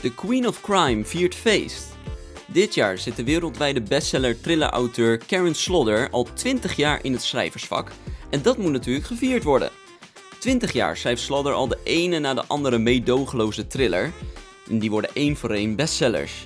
[0.00, 1.88] De Queen of Crime viert feest.
[2.46, 7.90] Dit jaar zit de wereldwijde bestseller thriller-auteur Karen Slaughter al 20 jaar in het schrijversvak.
[8.30, 9.70] En dat moet natuurlijk gevierd worden.
[10.38, 14.12] 20 jaar schrijft Slaughter al de ene na de andere meedogenloze thriller.
[14.68, 16.44] En die worden één voor één bestsellers.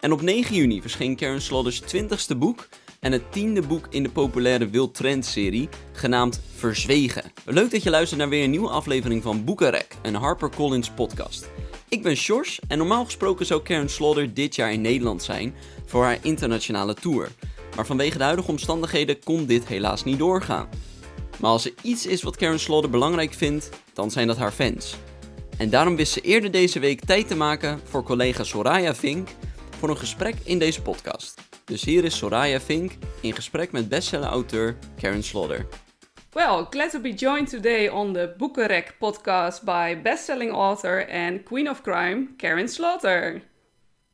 [0.00, 2.68] En op 9 juni verscheen Karen Slaughter's 20ste boek
[3.00, 7.32] en het tiende boek in de populaire Wild Trend serie, genaamd Verzwegen.
[7.44, 11.48] Leuk dat je luistert naar weer een nieuwe aflevering van Boekenrek, een HarperCollins podcast.
[11.88, 15.54] Ik ben Sjors en normaal gesproken zou Karen Slaughter dit jaar in Nederland zijn
[15.84, 17.28] voor haar internationale tour.
[17.76, 20.68] Maar vanwege de huidige omstandigheden kon dit helaas niet doorgaan.
[21.40, 24.96] Maar als er iets is wat Karen Slaughter belangrijk vindt, dan zijn dat haar fans.
[25.58, 29.28] En daarom wist ze eerder deze week tijd te maken voor collega Soraya Vink
[29.78, 31.40] voor een gesprek in deze podcast.
[31.64, 35.66] Dus hier is Soraya Vink in gesprek met bestseller-auteur Karen Slaughter.
[36.36, 41.66] Well, glad to be joined today on the Boekenrek podcast by best-selling author and queen
[41.66, 43.40] of crime, Karin Slaughter.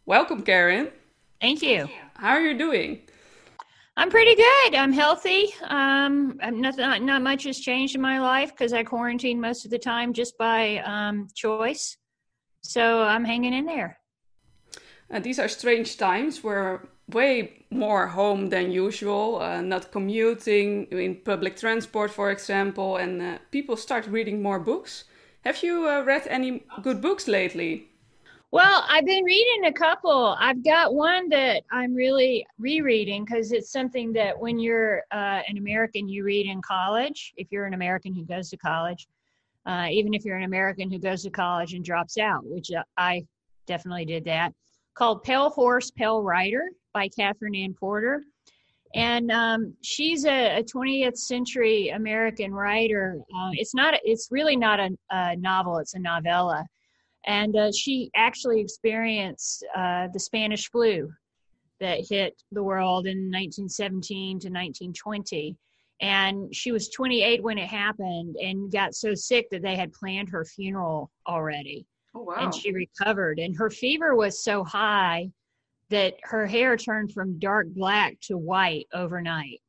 [0.06, 0.93] Welcome, Karin.
[1.41, 1.89] Thank you.
[2.15, 3.00] How are you doing?
[3.97, 4.77] I'm pretty good.
[4.77, 5.53] I'm healthy.
[5.65, 9.73] Um, not, not, not much has changed in my life because I quarantine most of
[9.73, 11.97] the time just by um, choice.
[12.61, 13.98] So I'm hanging in there.
[15.12, 16.45] Uh, these are strange times.
[16.45, 23.23] We're way more home than usual, uh, not commuting in public transport, for example, and
[23.23, 25.05] uh, people start reading more books.
[25.45, 27.89] Have you uh, read any good books lately?
[28.53, 30.37] Well, I've been reading a couple.
[30.39, 35.56] I've got one that I'm really rereading because it's something that when you're uh, an
[35.56, 37.33] American, you read in college.
[37.37, 39.09] If you're an American who goes to college,
[39.65, 43.25] uh, even if you're an American who goes to college and drops out, which I
[43.67, 44.53] definitely did that
[44.95, 48.22] called Pale Horse, Pale Rider by Katherine Anne Porter.
[48.94, 53.18] And um, she's a, a, 20th century American writer.
[53.34, 56.66] Uh, it's not, it's really not a, a novel, it's a novella.
[57.25, 61.10] And uh, she actually experienced uh, the Spanish flu
[61.81, 65.56] that hit the world in 1917 to 1920.
[66.00, 70.28] And she was 28 when it happened and got so sick that they had planned
[70.31, 71.86] her funeral already.
[72.14, 72.34] Oh, wow.
[72.38, 73.38] And she recovered.
[73.38, 75.31] And her fever was so high
[75.92, 79.60] that her hair turned from dark black to white overnight.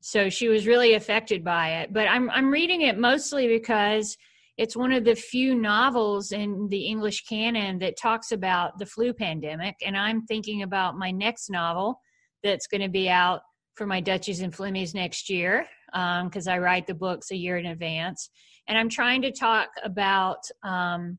[0.00, 1.92] So she was really affected by it.
[1.92, 4.16] But I'm I'm reading it mostly because
[4.58, 9.14] it's one of the few novels in the English canon that talks about the flu
[9.14, 9.76] pandemic.
[9.84, 12.00] And I'm thinking about my next novel
[12.42, 13.40] that's going to be out
[13.76, 17.56] for my Dutchies and Flemmies next year because um, I write the books a year
[17.56, 18.28] in advance.
[18.68, 21.18] And I'm trying to talk about um,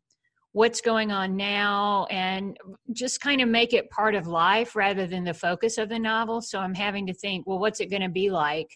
[0.53, 2.55] what's going on now and
[2.91, 6.41] just kind of make it part of life rather than the focus of the novel.
[6.41, 8.69] So I'm having to think, well, what's it going to be like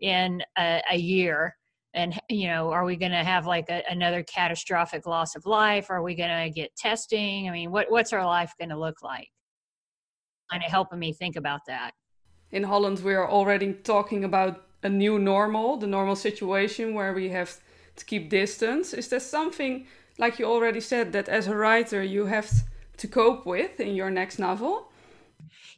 [0.00, 1.56] in a, a, year?
[1.94, 5.90] And, you know, are we going to have like a, another catastrophic loss of life?
[5.90, 7.48] Are we going to get testing?
[7.48, 9.28] I mean, what, what's our life going to look like?
[10.50, 11.90] Kind of helping me think about that.
[12.52, 17.30] In Holland, we are already talking about a new normal, the normal situation where we
[17.30, 17.58] have
[17.96, 18.94] to keep distance.
[18.94, 19.86] Is there something
[20.18, 22.50] like you already said, that as a writer you have
[22.98, 24.90] to cope with in your next novel?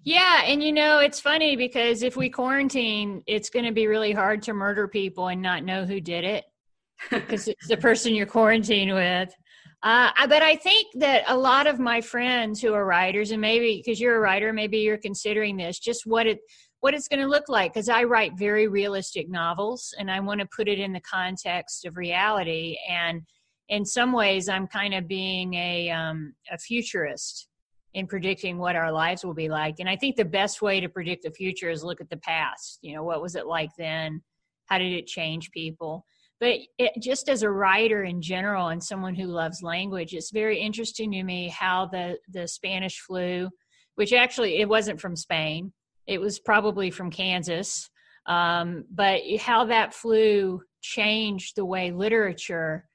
[0.05, 4.13] Yeah, and you know, it's funny because if we quarantine, it's going to be really
[4.13, 6.45] hard to murder people and not know who did it
[7.11, 9.35] because it's the person you're quarantined with.
[9.83, 13.81] Uh, but I think that a lot of my friends who are writers, and maybe
[13.85, 16.41] because you're a writer, maybe you're considering this, just what it
[16.81, 17.75] what it's going to look like.
[17.75, 21.85] Because I write very realistic novels, and I want to put it in the context
[21.85, 22.77] of reality.
[22.89, 23.23] And
[23.69, 27.49] in some ways i'm kind of being a um, a futurist
[27.95, 29.77] in predicting what our lives will be like.
[29.81, 32.79] And i think the best way to predict the future is look at the past.
[32.83, 34.23] You know what was it like then?
[34.67, 36.05] How did it change people?
[36.41, 40.59] But it, just as a writer in general and someone who loves language it's very
[40.59, 43.51] interesting to me how the the spanish flu
[43.97, 45.73] which actually it wasn't from spain.
[46.07, 47.91] It was probably from kansas.
[48.27, 52.88] Um, but how that flu changed the way literature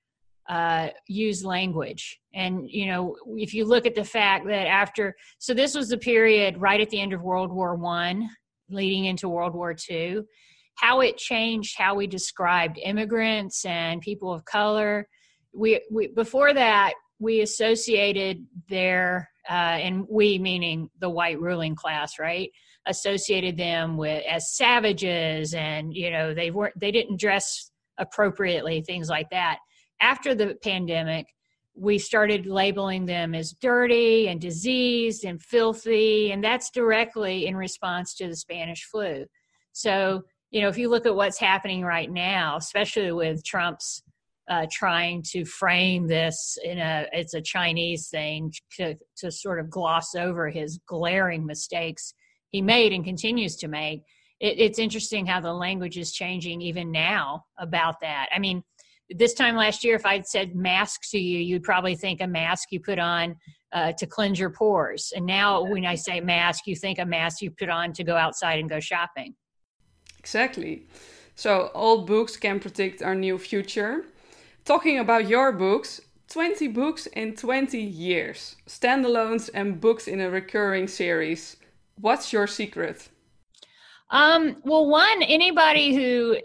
[0.50, 2.20] uh, use language.
[2.34, 5.98] And, you know, if you look at the fact that after, so this was the
[5.98, 8.30] period right at the end of World War One,
[8.70, 10.26] leading into World War Two,
[10.76, 15.08] how it changed how we described immigrants and people of color.
[15.54, 22.20] We, we before that, we associated their, uh, and we meaning the white ruling class,
[22.20, 22.50] right?
[22.86, 29.08] Associated them with as savages, and you know they weren't, they didn't dress appropriately, things
[29.08, 29.60] like that
[30.00, 31.28] after the pandemic,
[31.76, 38.14] we started labeling them as dirty and diseased and filthy, and that's directly in response
[38.16, 39.26] to the Spanish flu.
[39.72, 44.04] So, you know, if you look at what's happening right now, especially with Trump's
[44.50, 49.70] uh, trying to frame this in a it's a Chinese thing to to sort of
[49.70, 52.14] gloss over his glaring mistakes
[52.50, 54.04] he made and continues to make.
[54.40, 58.28] It, it's interesting how the language is changing even now about that.
[58.36, 58.64] I mean,
[59.10, 62.72] this time last year, if I'd said mask to you, you'd probably think a mask
[62.72, 63.36] you put on
[63.72, 65.14] uh, to cleanse your pores.
[65.16, 68.16] And now, when I say mask, you think a mask you put on to go
[68.16, 69.36] outside and go shopping.
[70.20, 70.88] Exactly.
[71.36, 74.06] So, old books can predict our new future.
[74.66, 76.00] Talking about your books,
[76.30, 81.58] 20 books in 20 years, standalones and books in a recurring series.
[82.00, 83.10] What's your secret?
[84.14, 86.38] Um, well, one, anybody who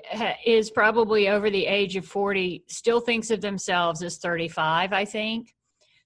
[0.47, 5.55] is probably over the age of 40 still thinks of themselves as 35, I think.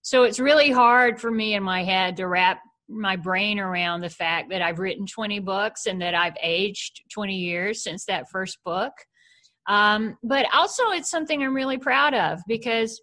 [0.03, 4.09] So it's really hard for me in my head to wrap my brain around the
[4.11, 8.59] fact that I've written 20 books and that I've aged 20 years since that first
[8.65, 8.93] book.
[9.69, 13.01] Um, but also, it's something I'm really proud of because,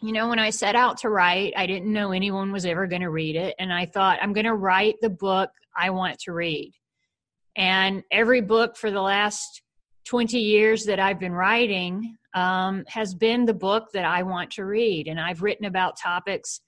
[0.00, 3.02] you know, when I set out to write, I didn't know anyone was ever going
[3.02, 3.56] to read it.
[3.58, 6.72] And I thought, I'm going to write the book I want to read.
[7.56, 9.62] And every book for the last
[10.06, 14.64] 20 years that I've been writing um, has been the book that I want to
[14.64, 15.08] read.
[15.08, 16.60] And I've written about topics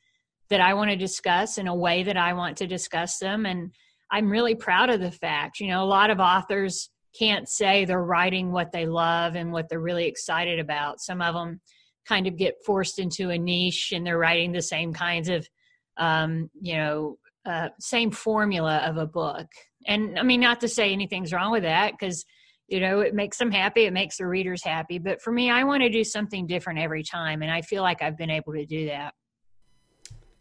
[0.51, 3.47] that I want to discuss in a way that I want to discuss them.
[3.47, 3.73] And
[4.11, 8.05] I'm really proud of the fact, you know, a lot of authors can't say they're
[8.05, 11.01] writing what they love and what they're really excited about.
[11.01, 11.61] Some of them
[12.07, 15.49] kind of get forced into a niche and they're writing the same kinds of,
[15.97, 19.47] um, you know, uh, same formula of a book.
[19.87, 22.25] And I mean, not to say anything's wrong with that because,
[22.69, 24.99] you know, it makes them happy, it makes the readers happy.
[24.99, 27.43] But for me, I want to do something different every time.
[27.43, 29.15] And I feel like I've been able to do that.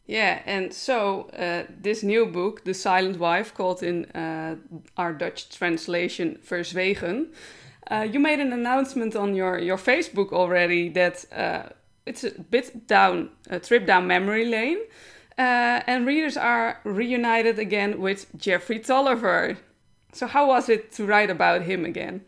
[0.08, 4.58] Yeah, and so uh, this new book, The Silent Wife, called in uh,
[4.98, 7.28] our Dutch translation Verzwegen,
[7.90, 11.70] uh, you made an announcement on your, your Facebook already that uh,
[12.06, 14.80] it's a bit down, a trip down memory lane,
[15.38, 19.58] uh, and readers are reunited again with Jeffrey Tolliver.
[20.14, 22.22] So, how was it to write about him again?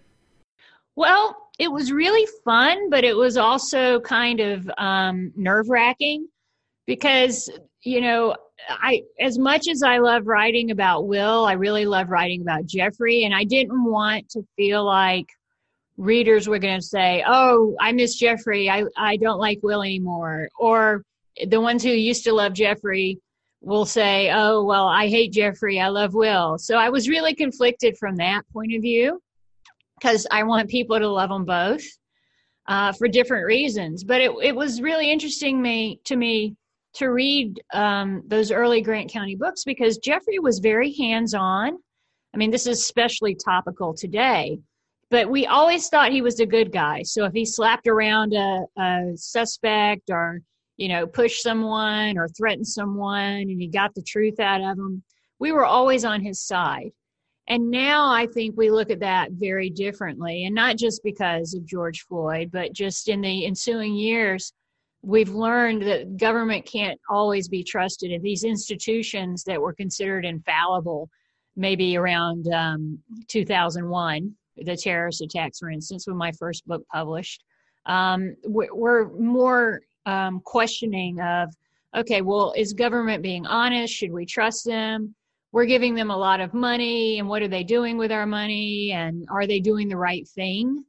[0.95, 6.27] Well, it was really fun, but it was also kind of um, nerve wracking
[6.85, 7.49] because
[7.83, 8.35] you know
[8.69, 13.23] i as much as i love writing about will i really love writing about jeffrey
[13.23, 15.27] and i didn't want to feel like
[15.97, 20.49] readers were going to say oh i miss jeffrey i i don't like will anymore
[20.57, 21.03] or
[21.47, 23.19] the ones who used to love jeffrey
[23.61, 27.97] will say oh well i hate jeffrey i love will so i was really conflicted
[27.97, 29.21] from that point of view
[29.99, 31.83] because i want people to love them both
[32.67, 36.55] uh, for different reasons but it, it was really interesting me to me
[36.93, 41.77] to read um, those early Grant County books because Jeffrey was very hands on.
[42.33, 44.59] I mean, this is especially topical today,
[45.09, 47.03] but we always thought he was a good guy.
[47.03, 50.41] So if he slapped around a, a suspect or,
[50.77, 55.03] you know, push someone or threaten someone and he got the truth out of them,
[55.39, 56.91] we were always on his side.
[57.47, 61.65] And now I think we look at that very differently, and not just because of
[61.65, 64.53] George Floyd, but just in the ensuing years
[65.03, 71.09] we've learned that government can't always be trusted and these institutions that were considered infallible
[71.55, 72.97] maybe around um,
[73.27, 77.43] 2001 the terrorist attacks for instance when my first book published
[77.85, 81.53] um, we're more um, questioning of
[81.95, 83.93] okay well is government being honest?
[83.93, 85.15] Should we trust them?
[85.51, 88.91] We're giving them a lot of money and what are they doing with our money?
[88.91, 90.83] And are they doing the right thing?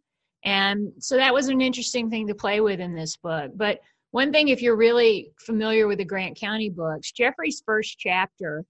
[0.45, 3.53] And so that was an interesting thing to play with in this book.
[3.55, 3.81] But
[4.11, 8.65] one thing, if you're really familiar with the Grant County books, Jeffrey's first chapter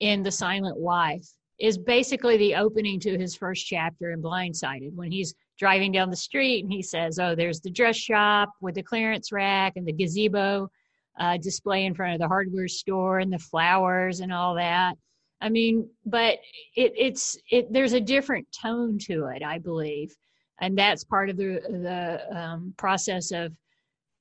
[0.00, 1.28] in The Silent Wife
[1.58, 6.16] is basically the opening to his first chapter in Blindsighted when he's driving down the
[6.16, 9.92] street and he says, Oh, there's the dress shop with the clearance rack and the
[9.92, 10.70] gazebo
[11.18, 14.94] uh, display in front of the hardware store and the flowers and all that.
[15.40, 16.38] I mean, but
[16.74, 17.72] it, it's it.
[17.72, 20.14] There's a different tone to it, I believe,
[20.60, 23.52] and that's part of the the um, process of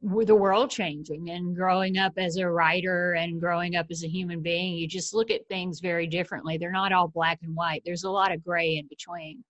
[0.02, 4.42] the world changing and growing up as a writer and growing up as a human
[4.44, 8.04] being you just look at things very differently they're not all black and white there's
[8.04, 9.44] a lot of gray in between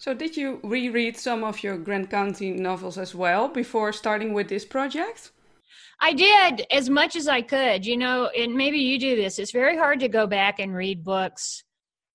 [0.00, 4.48] so did you reread some of your grant county novels as well before starting with
[4.48, 5.30] this project
[6.00, 9.52] i did as much as i could you know and maybe you do this it's
[9.52, 11.64] very hard to go back and read books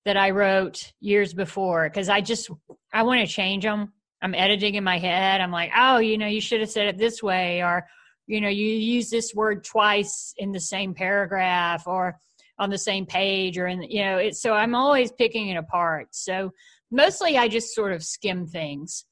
[0.05, 2.49] that i wrote years before because i just
[2.93, 3.91] i want to change them
[4.25, 5.39] I'm editing in my head.
[5.39, 7.85] I'm like, oh, you know, you should have said it this way, or
[8.25, 12.19] you know, you use this word twice in the same paragraph or
[12.57, 16.07] on the same page, or in you know, it's so I'm always picking it apart.
[16.11, 16.51] So
[16.91, 19.05] mostly I just sort of skim things.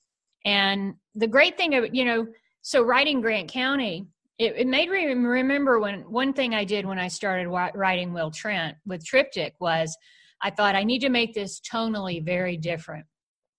[0.46, 2.28] And the great thing of you know,
[2.62, 4.08] so writing Grant County,
[4.40, 8.32] it, it made me remember when one thing I did when I started writing Will
[8.32, 9.96] Trent with Triptych was
[10.42, 13.06] I thought I need to make this tonally very different.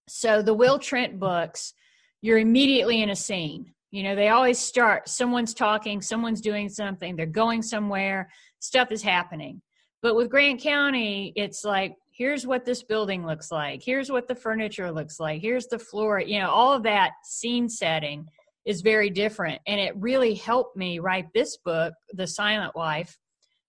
[0.09, 1.73] So the Will Trent books,
[2.21, 3.73] you're immediately in a scene.
[3.91, 8.29] You know, they always start someone's talking, someone's doing something, they're going somewhere,
[8.59, 9.63] stuff is happening.
[10.03, 14.35] But with Grant County, it's like here's what this building looks like here's what the
[14.35, 18.27] furniture looks like here's the floor you know all of that scene setting
[18.65, 19.61] is very different.
[19.67, 23.17] And it really helped me write this book the silent wife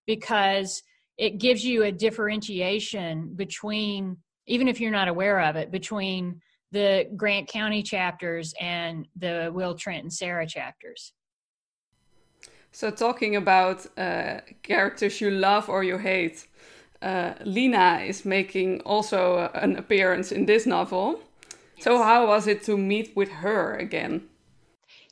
[0.07, 0.81] because
[1.17, 6.39] it gives you a differentiation between even if you're not aware of it between
[6.71, 11.13] the grant county chapters and the will trent and sarah chapters.
[12.71, 16.45] So talking about uh, characters you love or you hate
[17.01, 21.19] uh, Lena is making also an appearance in this novel.
[21.75, 21.83] Yes.
[21.83, 24.27] So how was it to meet with her again?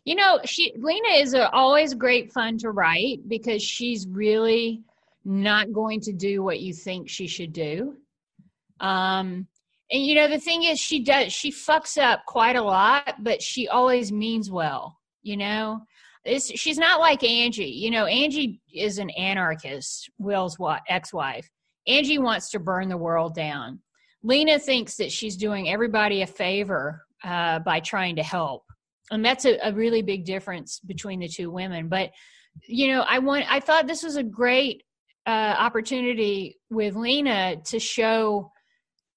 [0.05, 4.83] You know, she Lena is a, always great fun to write because she's really
[5.25, 7.95] not going to do what you think she should do.
[8.79, 9.47] Um,
[9.91, 13.41] and you know, the thing is, she does she fucks up quite a lot, but
[13.41, 14.97] she always means well.
[15.21, 15.81] You know,
[16.25, 17.65] it's, she's not like Angie.
[17.65, 20.57] You know, Angie is an anarchist, Will's
[20.89, 21.49] ex-wife.
[21.87, 23.79] Angie wants to burn the world down.
[24.23, 28.63] Lena thinks that she's doing everybody a favor uh, by trying to help.
[29.11, 31.89] And that's a, a really big difference between the two women.
[31.89, 32.11] But,
[32.67, 34.83] you know, I want, I thought this was a great
[35.25, 38.51] uh, opportunity with Lena to show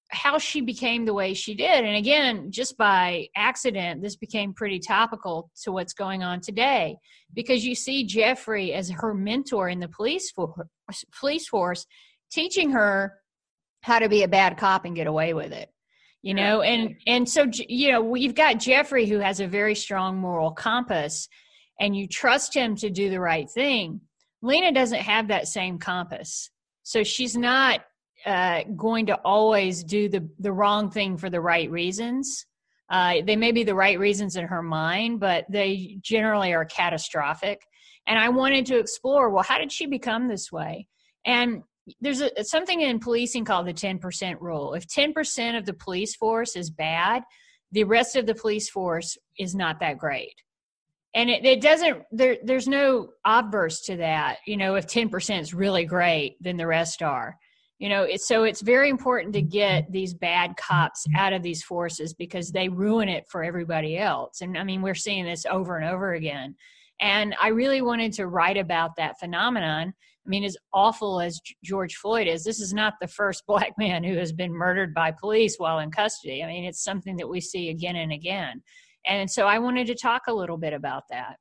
[0.09, 1.83] how she became the way she did.
[1.83, 6.97] And again, just by accident, this became pretty topical to what's going on today
[7.33, 10.53] because you see Jeffrey as her mentor in the police force,
[11.19, 11.85] police force
[12.31, 13.13] teaching her
[13.81, 15.69] how to be a bad cop and get away with it
[16.27, 16.61] you know?
[16.61, 21.29] And and so you know we've got jeffrey who has a very strong moral compass
[21.79, 24.01] and you trust him to do the right thing.
[24.41, 26.49] Lena doesn't have that same compass.
[26.83, 27.81] So she's not
[28.25, 32.45] uh, going to always do the the wrong thing for the right reasons.
[32.89, 37.61] Uh, they may be the right reasons in her mind but they generally are catastrophic.
[38.05, 40.87] And i wanted to explore well how did she become this way?
[41.25, 41.63] And
[42.01, 44.73] there's a, something in policing called the 10% rule.
[44.73, 47.23] If 10% of the police force is bad,
[47.71, 50.35] the rest of the police force is not that great.
[51.13, 54.37] And it, it doesn't, there, there's no obverse to that.
[54.45, 57.35] You know, if 10% is really great, then the rest are.
[57.79, 62.13] You know, so it's very important to get these bad cops out of these forces
[62.13, 64.41] because they ruin it for everybody else.
[64.41, 66.55] And I mean, we're seeing this over and over again.
[66.99, 69.93] And I really wanted to write about that phenomenon
[70.27, 74.03] I mean, as awful as George Floyd is, this is not the first black man
[74.03, 76.43] who has been murdered by police while in custody.
[76.43, 78.61] I mean, it's something that we see again and again.
[79.05, 81.37] And so I wanted to talk a little bit about that.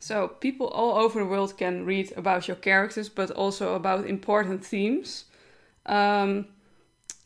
[0.00, 4.62] So, people all over the world can read about your characters, but also about important
[4.62, 5.24] themes.
[5.86, 6.46] Um,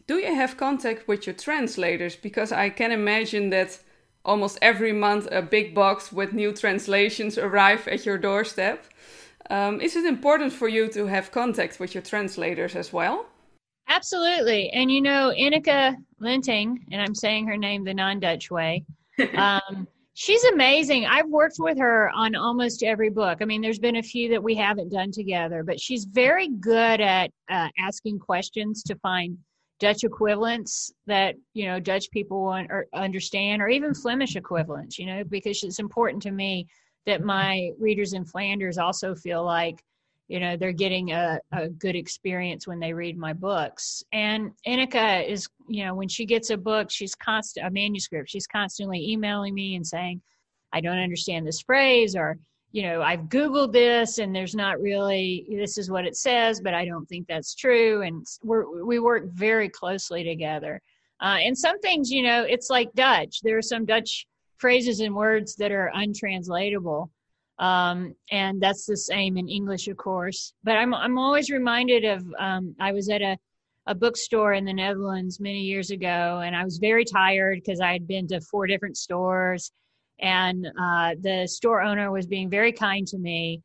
[0.07, 2.15] do you have contact with your translators?
[2.15, 3.81] Because I can imagine that
[4.25, 8.85] almost every month a big box with new translations arrive at your doorstep.
[9.51, 13.27] Um, is it important for you to have contact with your translators as well?
[13.89, 14.71] Absolutely.
[14.71, 18.85] And you know, Ineke Lenting, and I'm saying her name the non Dutch way,
[19.35, 21.07] um, she's amazing.
[21.07, 23.39] I've worked with her on almost every book.
[23.41, 27.01] I mean, there's been a few that we haven't done together, but she's very good
[27.01, 29.39] at uh, asking questions to find
[29.81, 34.99] Dutch equivalents that you know Dutch people want or understand, or even Flemish equivalents.
[34.99, 36.67] You know, because it's important to me
[37.07, 39.83] that my readers in Flanders also feel like,
[40.29, 44.03] you know, they're getting a, a good experience when they read my books.
[44.13, 48.29] And Ineke is, you know, when she gets a book, she's constant a manuscript.
[48.29, 50.21] She's constantly emailing me and saying,
[50.73, 52.39] I don't understand this phrase or
[52.73, 56.75] you know i've googled this and there's not really this is what it says but
[56.75, 60.81] i don't think that's true and we're we work very closely together
[61.21, 64.27] uh, and some things you know it's like dutch there are some dutch
[64.59, 67.11] phrases and words that are untranslatable.
[67.59, 70.53] Um, and that's the same in English, of course.
[70.63, 73.37] But I'm I'm always reminded of um, I was at a
[73.87, 77.93] a bookstore in the Netherlands many years ago, and I was very tired because I
[77.93, 79.73] had been to four different stores,
[80.21, 83.63] and uh, the store owner was being very kind to me,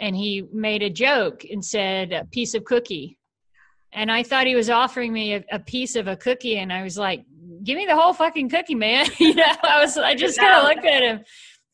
[0.00, 3.18] and he made a joke and said a piece of cookie,
[3.92, 6.82] and I thought he was offering me a, a piece of a cookie, and I
[6.82, 7.24] was like,
[7.66, 9.06] give me the whole fucking cookie, man.
[9.18, 11.24] you know, I was, I just kind of looked at him,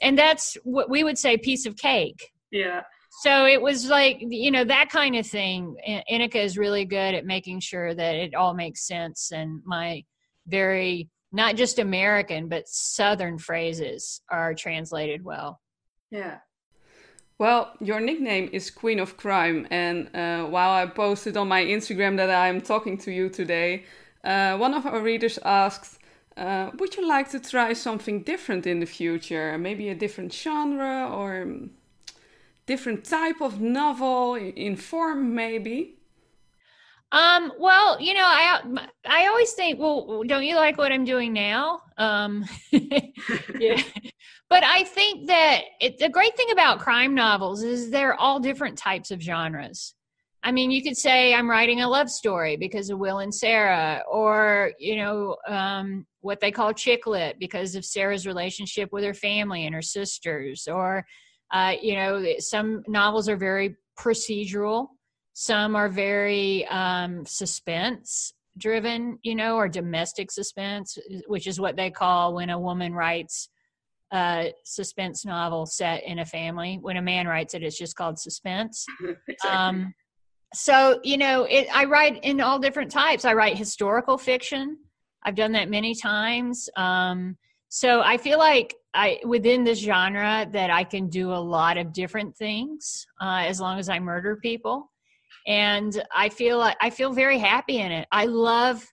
[0.01, 2.33] and that's what we would say, piece of cake.
[2.51, 2.83] Yeah.
[3.21, 5.77] So it was like, you know, that kind of thing.
[6.11, 10.05] Ineke is really good at making sure that it all makes sense, and my
[10.49, 15.61] very not just American, but Southern phrases are translated well.
[16.11, 16.39] Yeah.
[17.39, 22.17] Well, your nickname is Queen of Crime, and uh, while I posted on my Instagram
[22.19, 23.85] that I'm talking to you today,
[24.25, 25.99] uh, one of our readers asked,
[26.37, 29.59] uh, "Would you like to try something different in the future?
[29.59, 31.31] Maybe a different genre or
[32.67, 35.97] different type of novel in form, maybe?"
[37.13, 38.61] Um, well, you know, I
[39.05, 41.83] I always think, well, don't you like what I'm doing now?
[41.99, 48.41] Um, but I think that it, the great thing about crime novels is they're all
[48.41, 49.95] different types of genres.
[50.45, 54.03] I mean, you could say I'm writing a love story because of Will and Sarah,
[54.11, 59.15] or you know, um, what they call chick lit because of Sarah's relationship with her
[59.15, 61.05] family and her sisters, or
[61.53, 64.89] uh, you know, some novels are very procedural
[65.35, 71.91] some are very um, suspense driven, you know, or domestic suspense, which is what they
[71.91, 73.49] call when a woman writes
[74.13, 76.79] a suspense novel set in a family.
[76.83, 78.85] When a man writes it, it's just called suspense.
[79.29, 79.51] exactly.
[79.51, 79.95] um,
[80.55, 83.25] so, you know, it, I write in all different types.
[83.25, 84.79] I write historical fiction.
[85.25, 86.69] I've done that many times.
[86.77, 87.37] Um,
[87.69, 91.93] so I feel like I within this genre that I can do a lot of
[91.93, 94.91] different things uh, as long as I murder people
[95.47, 98.07] and I feel I feel very happy in it.
[98.13, 98.87] I love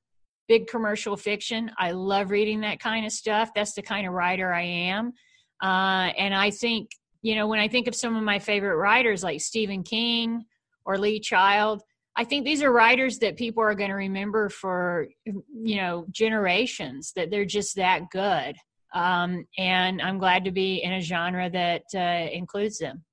[0.47, 1.71] big commercial fiction.
[1.77, 3.51] I love reading that kind of stuff.
[3.53, 5.13] That's the kind of writer I am.
[5.61, 6.89] Uh, and I think,
[7.21, 10.45] you know, when I think of some of my favorite writers like Stephen King
[10.89, 11.83] or Lee Child,
[12.15, 17.13] I think these are writers that people are going to remember for, you know, generations,
[17.15, 18.55] that they're just that good.
[18.93, 23.03] Um, and I'm glad to be in a genre that uh, includes them.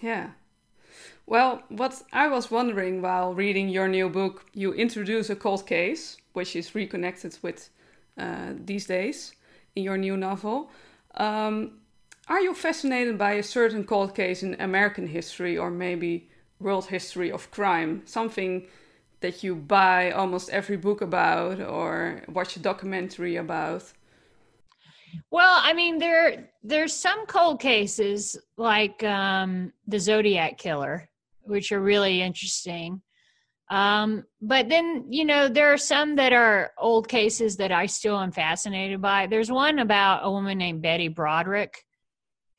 [0.00, 0.30] Yeah,
[1.26, 6.18] well, what I was wondering while reading your new book, you introduce a cold case,
[6.34, 7.70] which is reconnected with
[8.18, 9.34] uh, these days
[9.74, 10.70] in your new novel.
[11.14, 11.80] Um,
[12.28, 16.28] are you fascinated by a certain cold case in American history or maybe
[16.64, 18.02] world history of crime?
[18.06, 18.66] Something
[19.20, 23.84] that you buy almost every book about or watch a documentary about?
[25.30, 31.08] Well, I mean, there there's some cold cases like um, the Zodiac killer
[31.46, 33.02] which are really interesting.
[33.70, 38.18] Um, but then, you know, there are some that are old cases that I still
[38.18, 39.26] am fascinated by.
[39.26, 41.84] There's one about a woman named Betty Broderick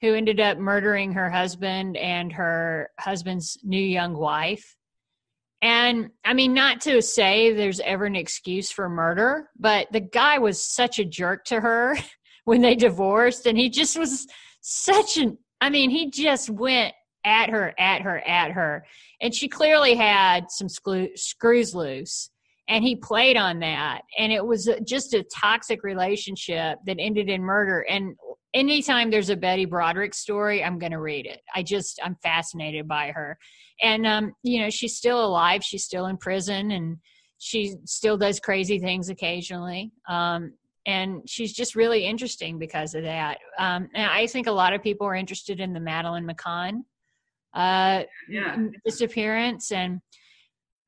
[0.01, 4.75] who ended up murdering her husband and her husband's new young wife.
[5.61, 10.37] And I mean, not to say there's ever an excuse for murder, but the guy
[10.37, 11.97] was such a jerk to her
[12.45, 13.45] when they divorced.
[13.47, 14.27] And he just was
[14.61, 16.93] such an, I mean, he just went
[17.25, 18.85] at her, at her, at her.
[19.21, 22.29] And she clearly had some screws loose.
[22.67, 24.01] And he played on that.
[24.17, 27.81] And it was just a toxic relationship that ended in murder.
[27.81, 28.15] And
[28.55, 31.41] anytime there's a Betty Broderick story, I'm going to read it.
[31.53, 33.37] I just, I'm fascinated by her.
[33.81, 35.63] And, um, you know, she's still alive.
[35.63, 36.97] She's still in prison and
[37.37, 39.91] she still does crazy things occasionally.
[40.07, 40.53] Um,
[40.87, 43.39] and she's just really interesting because of that.
[43.59, 46.83] Um, and I think a lot of people are interested in the Madeleine McCann
[47.53, 48.55] uh, yeah.
[48.85, 49.71] disappearance.
[49.71, 49.99] And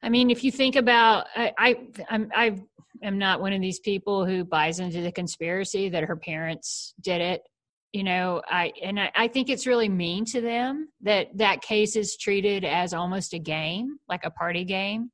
[0.02, 1.76] I mean, if you think about, I, I
[2.10, 2.62] I'm I
[3.04, 7.22] am not one of these people who buys into the conspiracy that her parents did
[7.22, 7.42] it.
[7.98, 11.96] You know, I and I, I think it's really mean to them that that case
[11.96, 15.10] is treated as almost a game, like a party game.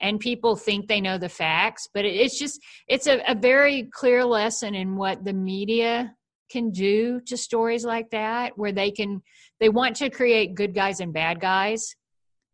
[0.00, 4.24] And people think they know the facts but it's just it's a, a, very clear
[4.24, 6.14] lesson in what the media
[6.50, 9.22] can do to stories like that where they can
[9.60, 11.96] they want to create good guys and bad guys.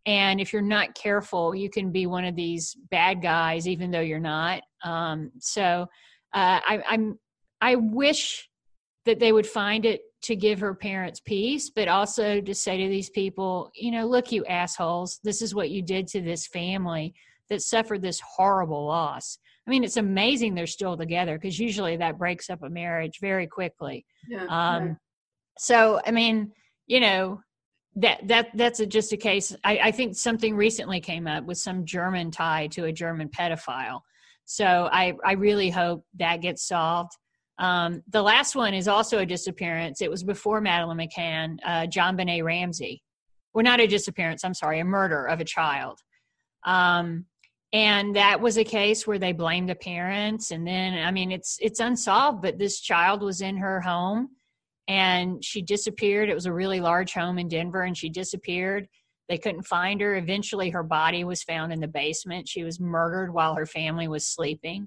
[0.07, 4.01] And if you're not careful you can be one of these bad guys even though
[4.01, 4.63] you're not.
[4.85, 5.87] Um, so
[6.35, 7.19] uh, I, i'm
[7.61, 8.49] i wish
[9.05, 12.89] that they would find it to give her parents peace but also to say to
[12.89, 17.15] these people you know look you assholes this is what you did to this family
[17.49, 22.19] that suffered this horrible loss I mean, it's amazing they're still together because usually that
[22.19, 24.05] breaks up a marriage very quickly.
[24.29, 24.97] Yeah, um, right.
[25.59, 26.53] So, I mean,
[26.87, 27.41] you know,
[27.97, 29.55] that that that's a, just a case.
[29.65, 34.01] I, I think something recently came up with some German tie to a German pedophile.
[34.45, 37.13] So I I really hope that gets solved.
[37.59, 40.01] Um, the last one is also a disappearance.
[40.01, 43.03] It was before Madeleine McCann, uh, JonBenét Ramsey.
[43.55, 44.45] Well, not a disappearance.
[44.45, 46.01] I'm sorry, a murder of a child.
[46.65, 47.27] Um,
[47.75, 51.57] and that was a case where they blamed the parents and then i mean it's
[51.63, 54.29] it's unsolved but this child was in her home
[54.89, 58.87] and she disappeared it was a really large home in denver and she disappeared
[59.31, 63.33] they couldn't find her eventually her body was found in the basement she was murdered
[63.33, 64.87] while her family was sleeping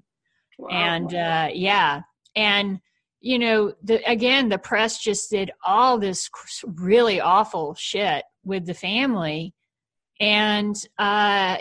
[0.58, 0.68] Wow.
[0.70, 2.02] And uh, yeah,
[2.36, 2.80] and
[3.20, 6.30] you know, the, again, the press just did all this
[6.64, 9.54] really awful shit with the family,
[10.20, 11.56] and uh,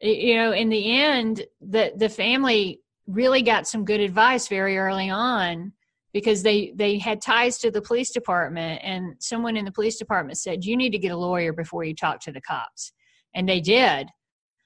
[0.00, 5.10] you know, in the end, the the family really got some good advice very early
[5.10, 5.72] on
[6.12, 10.38] because they they had ties to the police department and someone in the police department
[10.38, 12.92] said you need to get a lawyer before you talk to the cops.
[13.34, 14.08] And they did.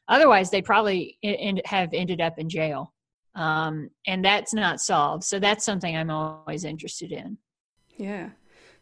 [0.09, 1.19] Otherwise they probably
[1.65, 2.92] have ended up in jail
[3.35, 5.25] um, and that's not solved.
[5.25, 7.39] So that's something i'm always interested in.
[7.97, 8.31] Yeah.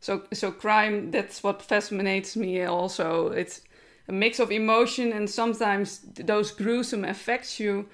[0.01, 3.29] So so crime that's what fascinates me also.
[3.29, 3.63] It's
[4.09, 7.87] a mix of emotion and sometimes those gruesome effects you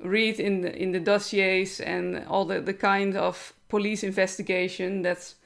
[0.00, 5.36] read in the in the dossiers and all the, the kind of police investigation that's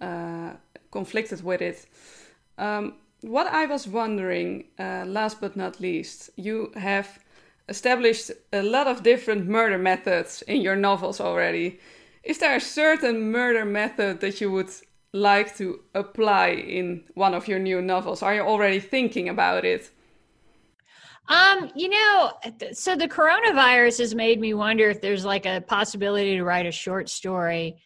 [0.00, 0.52] uh,
[0.90, 1.86] conflicted with it.
[2.58, 7.18] Um, what I was wondering, uh, last but not least, you have
[7.76, 11.66] established a lot of different murder methods in your novels already.
[12.22, 14.72] Is there a certain murder method that you would
[15.12, 18.22] like to apply in one of your new novels?
[18.22, 19.90] Are you already thinking about it?
[21.28, 22.32] Um, you know,
[22.72, 26.72] so the coronavirus has made me wonder if there's like a possibility to write a
[26.84, 27.76] short story.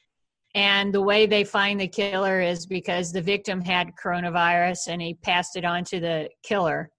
[0.55, 5.15] And the way they find the killer is because the victim had coronavirus and he
[5.15, 6.91] passed it on to the killer.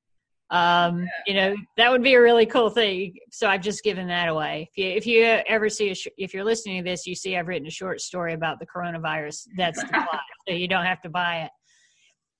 [0.49, 1.07] Um, yeah.
[1.25, 3.15] you know, that would be a really cool thing.
[3.31, 4.69] So I've just given that away.
[4.75, 7.35] If you, if you ever see, a sh- if you're listening to this, you see
[7.35, 9.47] I've written a short story about the coronavirus.
[9.57, 10.21] That's the plot.
[10.47, 11.51] so you don't have to buy it.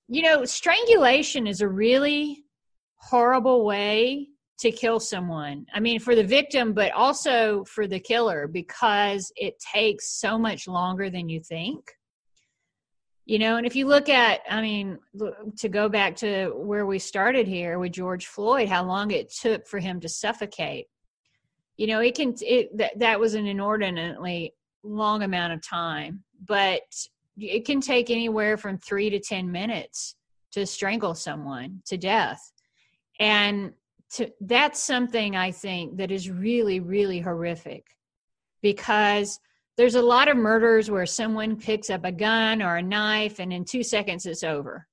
[0.08, 2.44] You know, strangulation is a really
[2.96, 4.28] horrible way
[4.60, 5.66] to kill someone.
[5.72, 10.66] I mean, for the victim, but also for the killer because it takes so much
[10.66, 11.92] longer than you think.
[13.28, 14.98] You know, and if you look at, I mean,
[15.58, 19.66] to go back to where we started here with George Floyd, how long it took
[19.66, 20.86] for him to suffocate.
[21.76, 26.80] You know, it can, it, that, that was an inordinately long amount of time, but
[27.36, 30.14] it can take anywhere from three to 10 minutes
[30.52, 32.50] to strangle someone to death
[33.20, 33.74] and
[34.12, 37.84] to, that's something I think that is really, really horrific
[38.62, 39.38] because
[39.78, 43.52] there's a lot of murders where someone picks up a gun or a knife and
[43.52, 44.86] in two seconds it's over.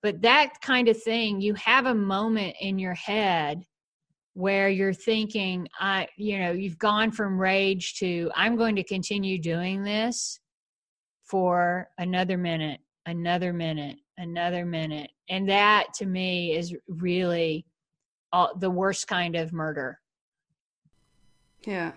[0.00, 3.66] But that kind of thing, you have a moment in your head
[4.34, 9.38] where you're thinking, I, you know, you've gone from rage to, I'm going to continue
[9.38, 10.38] doing this
[11.24, 15.10] for another minute, another minute, another minute.
[15.30, 17.66] And that to me is really
[18.32, 19.98] all, the worst kind of murder.
[21.66, 21.92] Yeah.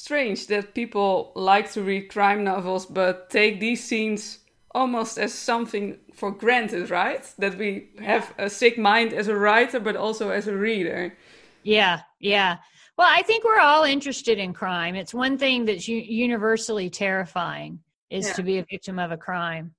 [0.00, 4.38] Strange that people like to read crime novels but take these scenes
[4.70, 7.22] almost as something for granted, right?
[7.36, 11.18] That we have a sick mind as a writer but also as a reader.
[11.64, 12.56] Yeah, yeah.
[12.96, 14.94] Well, I think we're all interested in crime.
[14.94, 18.32] It's one thing that's universally terrifying is yeah.
[18.32, 19.74] to be a victim of a crime.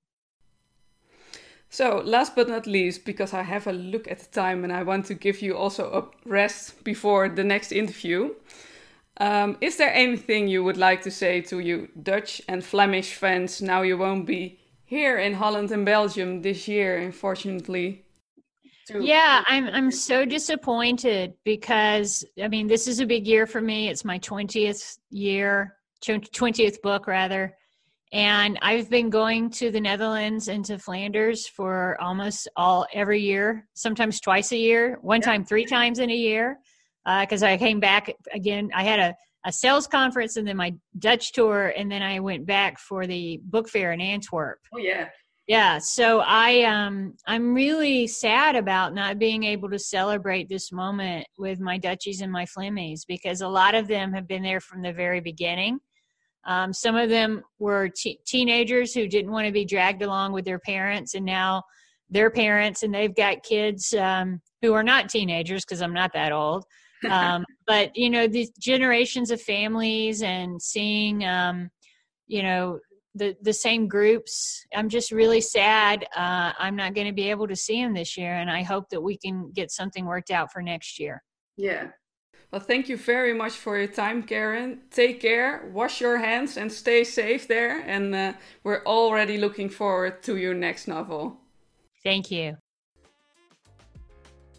[1.71, 4.83] So, last but not least, because I have a look at the time and I
[4.83, 8.35] want to give you also a rest before the next interview,
[9.17, 13.61] um, is there anything you would like to say to you Dutch and Flemish fans
[13.61, 18.05] now you won't be here in Holland and Belgium this year, unfortunately?
[18.99, 23.89] Yeah, I'm I'm so disappointed because I mean this is a big year for me.
[23.89, 27.55] It's my 20th year, 20th book rather.
[28.13, 33.67] And I've been going to the Netherlands and to Flanders for almost all every year,
[33.73, 36.59] sometimes twice a year, one time three times in a year.
[37.05, 40.73] Because uh, I came back again, I had a, a sales conference and then my
[40.99, 44.59] Dutch tour, and then I went back for the book fair in Antwerp.
[44.73, 45.09] Oh yeah,
[45.47, 45.79] yeah.
[45.79, 51.59] So I um I'm really sad about not being able to celebrate this moment with
[51.59, 54.93] my Dutchies and my Flemmies because a lot of them have been there from the
[54.93, 55.79] very beginning
[56.45, 57.89] um, some of them were
[58.25, 61.63] teenagers who didn't want to be dragged along with their parents, and now
[62.09, 66.31] their parents and they've got kids um, who are not teenagers because I'm not that
[66.31, 66.65] old.
[67.09, 71.69] Um, but you know, these generations of families and seeing, um,
[72.27, 72.79] you know,
[73.15, 74.65] the the same groups.
[74.73, 76.05] I'm just really sad.
[76.15, 78.89] Uh, I'm not going to be able to see them this year, and I hope
[78.89, 81.21] that we can get something worked out for next year.
[81.57, 81.89] Yeah,
[82.51, 84.81] well, thank you very much for your time, Karin.
[84.89, 87.79] Take care, wash your hands, and stay safe there.
[87.87, 88.33] And uh,
[88.63, 91.37] we're already looking forward to your next novel.
[92.03, 92.57] Thank you.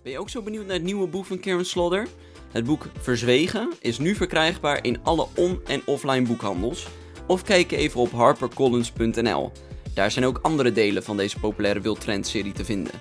[0.02, 2.08] Ben je ook zo benieuwd naar het nieuwe boek van Karin Slaughter?
[2.52, 6.86] Het boek Verzwegen is nu verkrijgbaar in alle on- en offline boekhandels.
[7.26, 9.52] Of kijk even op harpercollins.nl.
[9.94, 12.92] Daar zijn ook andere delen van deze populaire wildtrend-serie te vinden.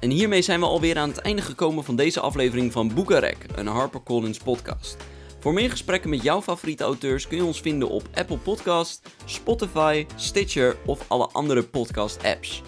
[0.00, 3.66] En hiermee zijn we alweer aan het einde gekomen van deze aflevering van Boekenrek, een
[3.66, 4.96] HarperCollins podcast.
[5.38, 10.06] Voor meer gesprekken met jouw favoriete auteurs kun je ons vinden op Apple Podcast, Spotify,
[10.16, 12.62] Stitcher of alle andere podcast apps.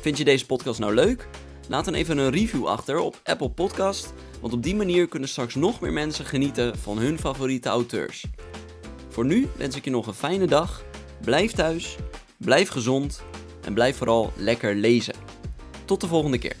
[0.00, 1.28] Vind je deze podcast nou leuk?
[1.68, 5.54] Laat dan even een review achter op Apple Podcast, want op die manier kunnen straks
[5.54, 8.24] nog meer mensen genieten van hun favoriete auteurs.
[9.08, 10.82] Voor nu wens ik je nog een fijne dag,
[11.20, 11.96] blijf thuis,
[12.36, 13.22] blijf gezond
[13.64, 15.14] en blijf vooral lekker lezen.
[15.84, 16.56] Tot de volgende keer.